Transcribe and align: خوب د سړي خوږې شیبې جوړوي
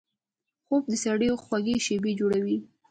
خوب 0.65 0.83
د 0.91 0.93
سړي 1.03 1.29
خوږې 1.43 1.75
شیبې 1.85 2.11
جوړوي 2.19 2.57